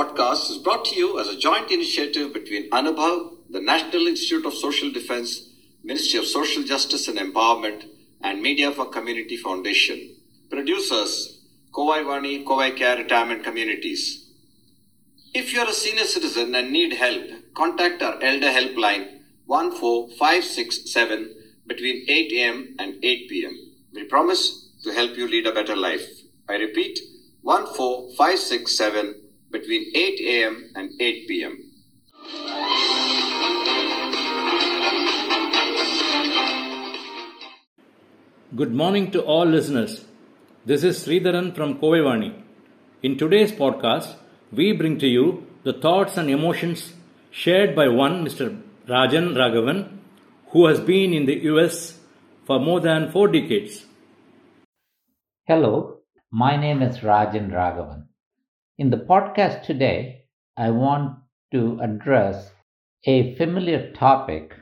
[0.00, 4.54] podcast is brought to you as a joint initiative between Anubhav, the National Institute of
[4.54, 5.50] Social Defense,
[5.84, 7.84] Ministry of Social Justice and Empowerment,
[8.22, 10.16] and Media for Community Foundation.
[10.48, 11.42] Producers,
[11.74, 14.24] Kovai Vani, Kovai Care Retirement Communities.
[15.34, 17.22] If you are a senior citizen and need help,
[17.54, 19.06] contact our Elder Helpline
[19.48, 21.34] 14567
[21.66, 22.74] between 8 a.m.
[22.78, 23.54] and 8 p.m.
[23.92, 26.08] We promise to help you lead a better life.
[26.48, 26.98] I repeat,
[27.44, 30.70] 14567 between 8 a.m.
[30.76, 31.58] and 8 p.m.
[38.54, 40.04] Good morning to all listeners.
[40.64, 42.42] This is Sridharan from Kovai Vani.
[43.02, 44.14] In today's podcast,
[44.52, 46.92] we bring to you the thoughts and emotions
[47.30, 48.60] shared by one Mr.
[48.88, 49.98] Rajan Raghavan,
[50.50, 51.98] who has been in the US
[52.44, 53.84] for more than four decades.
[55.44, 58.09] Hello, my name is Rajan Raghavan.
[58.80, 60.24] In the podcast today,
[60.56, 61.18] I want
[61.52, 62.50] to address
[63.04, 64.54] a familiar topic,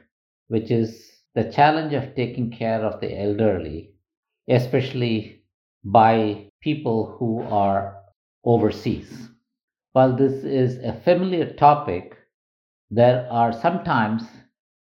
[0.48, 3.92] which is the challenge of taking care of the elderly,
[4.48, 5.44] especially
[5.84, 8.02] by people who are
[8.44, 9.28] overseas.
[9.92, 12.18] While this is a familiar topic,
[12.90, 14.24] there are sometimes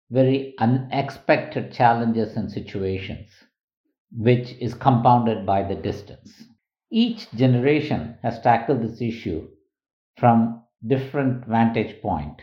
[0.10, 3.30] very unexpected challenges and situations,
[4.10, 6.47] which is compounded by the distance.
[6.90, 9.50] Each generation has tackled this issue
[10.18, 12.42] from different vantage point.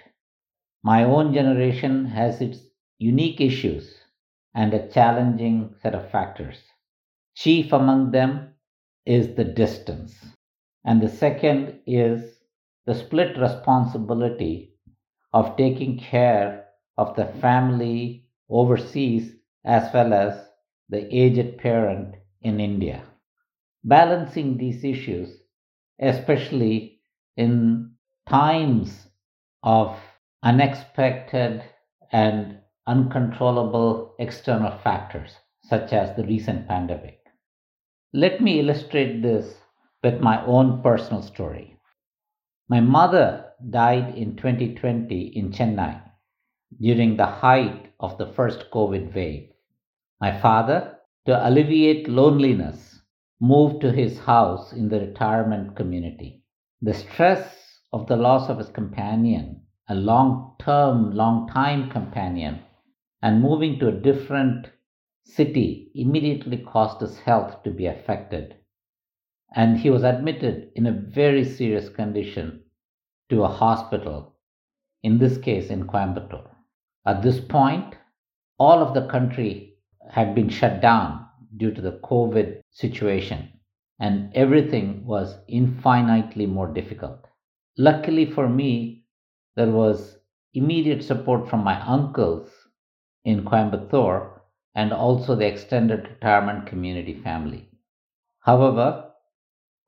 [0.83, 2.59] My own generation has its
[2.99, 3.99] unique issues
[4.55, 6.59] and a challenging set of factors.
[7.35, 8.55] Chief among them
[9.07, 10.35] is the distance,
[10.85, 12.41] and the second is
[12.85, 14.75] the split responsibility
[15.33, 16.67] of taking care
[16.99, 20.49] of the family overseas as well as
[20.91, 23.03] the aged parent in India.
[23.85, 25.37] Balancing these issues,
[26.01, 27.01] especially
[27.37, 27.93] in
[28.27, 29.07] times
[29.63, 29.99] of
[30.43, 31.63] unexpected
[32.13, 37.21] and uncontrollable external factors, such as the recent pandemic.
[38.13, 39.55] Let me illustrate this
[40.03, 41.77] with my own personal story.
[42.69, 46.01] My mother died in 2020 in Chennai
[46.81, 49.51] during the height of the first COVID wave.
[50.21, 52.94] My father, to alleviate loneliness,
[53.45, 56.43] moved to his house in the retirement community.
[56.81, 62.61] The stress of the loss of his companion, a long term, long time companion,
[63.21, 64.69] and moving to a different
[65.25, 68.55] city immediately caused his health to be affected.
[69.55, 72.63] And he was admitted in a very serious condition
[73.29, 74.37] to a hospital,
[75.03, 76.49] in this case in Coimbatore.
[77.07, 77.95] At this point,
[78.59, 79.75] all of the country
[80.11, 81.24] had been shut down
[81.57, 83.49] due to the COVID situation,
[84.01, 87.27] and everything was infinitely more difficult.
[87.79, 89.05] Luckily for me,
[89.57, 90.19] there was
[90.53, 92.51] immediate support from my uncles
[93.25, 94.41] in Coimbatore
[94.75, 97.69] and also the extended retirement community family.
[98.41, 99.11] However,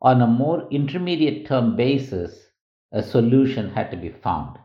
[0.01, 2.47] on a more intermediate term basis,
[2.93, 4.59] a solution had to be found.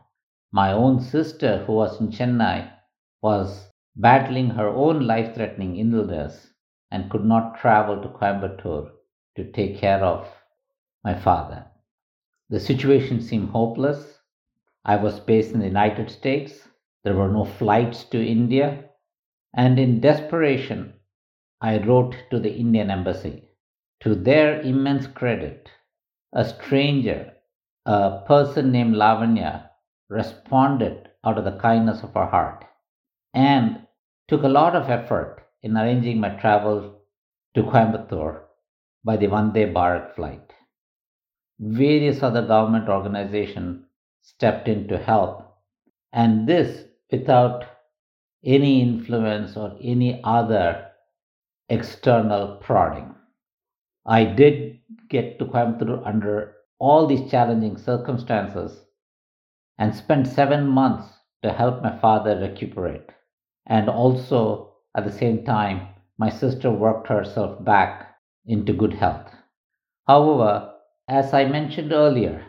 [0.52, 2.70] My own sister, who was in Chennai,
[3.22, 6.51] was battling her own life threatening illness
[6.92, 8.90] and could not travel to Coimbatore
[9.36, 10.28] to take care of
[11.02, 11.64] my father.
[12.50, 14.18] The situation seemed hopeless.
[14.84, 16.68] I was based in the United States.
[17.02, 18.84] There were no flights to India.
[19.54, 20.92] And in desperation,
[21.62, 23.48] I wrote to the Indian embassy.
[24.00, 25.70] To their immense credit,
[26.34, 27.32] a stranger
[27.86, 29.70] a person named Lavanya
[30.08, 32.64] responded out of the kindness of her heart
[33.34, 33.86] and
[34.28, 37.02] took a lot of effort in arranging my travel
[37.54, 38.42] to Coimbatore
[39.04, 40.52] by the Vande Bharat flight.
[41.60, 43.84] Various other government organizations
[44.22, 45.54] stepped in to help,
[46.12, 47.64] and this without
[48.44, 50.88] any influence or any other
[51.68, 53.14] external prodding.
[54.04, 58.80] I did get to Coimbatore under all these challenging circumstances
[59.78, 61.06] and spent seven months
[61.42, 63.08] to help my father recuperate.
[63.66, 68.14] And also, at the same time, my sister worked herself back
[68.46, 69.30] into good health.
[70.06, 70.74] However,
[71.08, 72.44] as I mentioned earlier,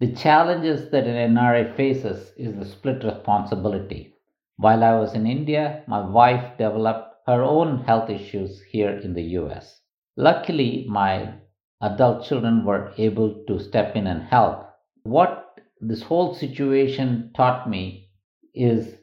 [0.00, 4.14] the challenges that an NRI faces is the split responsibility.
[4.56, 9.22] While I was in India, my wife developed her own health issues here in the
[9.38, 9.80] US.
[10.16, 11.34] Luckily, my
[11.80, 14.68] adult children were able to step in and help.
[15.02, 18.08] What this whole situation taught me
[18.54, 18.96] is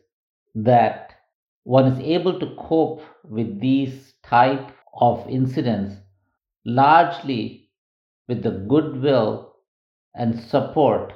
[0.53, 1.06] that
[1.67, 4.71] one is able to cope with these type
[5.01, 5.95] of incidents
[6.65, 7.69] largely
[8.29, 9.53] with the goodwill
[10.15, 11.11] and support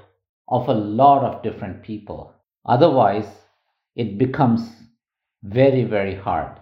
[0.49, 2.33] of a lot of different people.
[2.65, 3.29] Otherwise,
[3.95, 4.69] it becomes
[5.41, 6.59] very, very hard.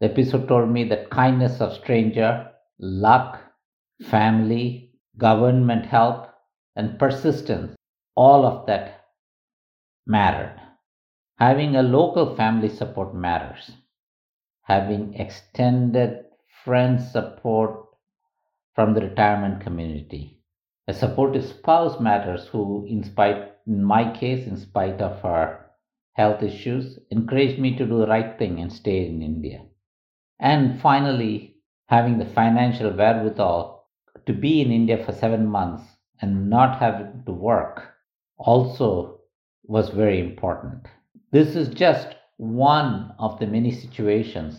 [0.00, 3.40] The episode told me that kindness of stranger, luck,
[4.02, 6.28] family, government help,
[6.76, 7.74] and persistence,
[8.14, 9.06] all of that
[10.06, 10.60] mattered.
[11.38, 13.72] Having a local family support matters.
[14.62, 16.26] Having extended
[16.64, 17.88] friend support
[18.74, 20.38] from the retirement community.
[20.86, 25.66] A supportive spouse matters who, in spite, in my case, in spite of her
[26.12, 29.62] health issues, encouraged me to do the right thing and stay in India.
[30.38, 31.56] And finally,
[31.86, 33.88] having the financial wherewithal
[34.26, 35.82] to be in India for seven months
[36.22, 37.94] and not having to work
[38.38, 39.20] also
[39.64, 40.86] was very important.
[41.34, 44.56] This is just one of the many situations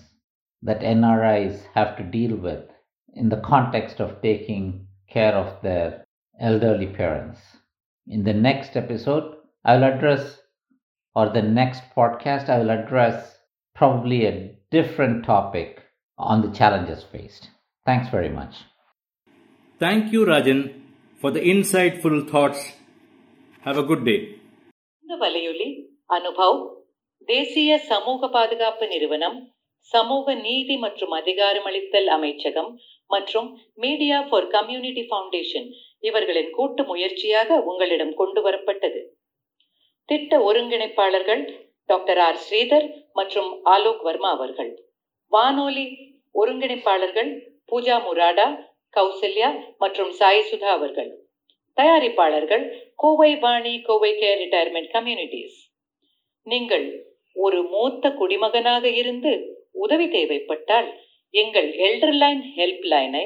[0.61, 2.65] that NRIs have to deal with
[3.13, 6.03] in the context of taking care of their
[6.37, 7.39] elderly parents.
[8.07, 10.41] In the next episode, I will address,
[11.15, 13.37] or the next podcast, I will address
[13.73, 15.81] probably a different topic
[16.17, 17.51] on the challenges faced.
[17.85, 18.53] Thanks very much.
[19.79, 20.73] Thank you, Rajan,
[21.21, 22.73] for the insightful thoughts.
[23.61, 24.41] Have a good day.
[26.09, 26.59] Anubhav
[27.25, 35.67] தேசிய சமூக பாதுகாப்பு நிறுவனம் சமூக நீதி மற்றும் அதிகாரமளித்தல் அமைச்சகம் மற்றும் மீடியா ஃபார் கம்யூனிட்டி ஃபவுண்டேஷன்
[35.99, 39.01] இவர்களின் கூட்டு முயற்சியாக உங்களிடம் கொண்டு வரப்பட்டது.
[40.05, 41.43] திட்ட ஒருங்கிணைப்பாளர்கள்
[41.85, 42.35] டாக்டர் ஆர்.
[42.35, 44.71] ஸ்ரீதர் மற்றும் ஆலோக் வர்மா அவர்கள்.
[45.27, 45.85] வானொலி
[46.35, 47.31] ஒருங்கிணைப்பாளர்கள்
[47.71, 48.47] பூஜா முராடா
[48.93, 51.11] கௌசல்யா மற்றும் சாய் சுதா அவர்கள்.
[51.77, 52.65] தயாரிப்பாளர்கள்
[52.95, 55.64] Kovai Vani Kovai care retirement communities.
[56.45, 56.85] நீங்கள்
[57.33, 59.31] ஒரு மூத்த குடிமகனாக இருந்து
[59.71, 60.89] உதவி தேவைப்பட்டால்
[61.33, 63.23] எங்கள் எல்டர்லைன் ஹெல்ப் லைனை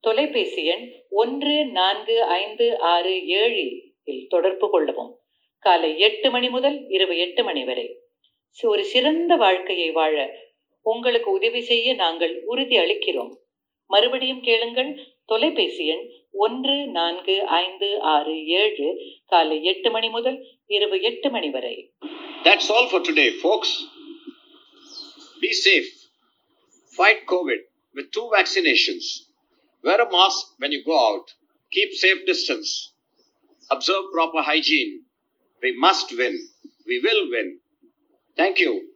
[0.00, 3.64] தொலைபேசி எண் ஒன்று நான்கு ஐந்து ஆறு ஏழு
[4.04, 5.12] இல் தொடர்பு கொள்ளவும்.
[5.58, 7.86] காலை எட்டு மணி முதல் இரவு எட்டு மணி வரை.
[8.62, 10.26] ஒரு சிறந்த வாழ்க்கையை வாழ
[10.86, 13.32] உங்களுக்கு உதவி செய்ய நாங்கள் உறுதி அளிக்கிறோம்.
[13.90, 14.92] மறுபடியும் கேளுங்கள்
[15.24, 16.04] தொலைபேசி எண்
[16.44, 18.88] ஒன்று நான்கு ஐந்து ஆறு ஏழு
[19.26, 21.74] காலை எட்டு மணி முதல் இரவு எட்டு மணி வரை.
[22.46, 23.84] That's all for today, folks.
[25.40, 25.88] Be safe.
[26.96, 27.58] Fight COVID
[27.92, 29.02] with two vaccinations.
[29.82, 31.24] Wear a mask when you go out.
[31.72, 32.92] Keep safe distance.
[33.68, 35.02] Observe proper hygiene.
[35.60, 36.38] We must win.
[36.86, 37.58] We will win.
[38.36, 38.90] Thank you.